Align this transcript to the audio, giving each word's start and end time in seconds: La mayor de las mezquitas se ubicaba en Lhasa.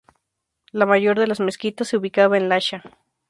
La 0.71 0.87
mayor 0.87 1.19
de 1.19 1.27
las 1.27 1.39
mezquitas 1.39 1.89
se 1.89 1.97
ubicaba 1.97 2.35
en 2.35 2.49
Lhasa. 2.49 2.81